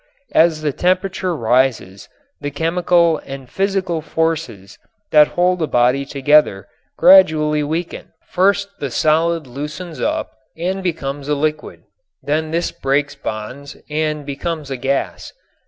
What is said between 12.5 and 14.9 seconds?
breaks bonds and becomes a